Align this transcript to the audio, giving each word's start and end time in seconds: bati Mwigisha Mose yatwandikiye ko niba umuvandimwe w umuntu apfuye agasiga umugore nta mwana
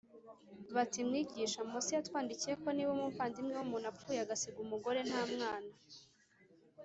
bati 0.75 0.99
Mwigisha 1.07 1.59
Mose 1.71 1.91
yatwandikiye 1.97 2.53
ko 2.61 2.67
niba 2.71 2.91
umuvandimwe 2.97 3.53
w 3.55 3.63
umuntu 3.65 3.85
apfuye 3.91 4.19
agasiga 4.21 4.57
umugore 4.65 4.99
nta 5.09 5.21
mwana 5.33 5.71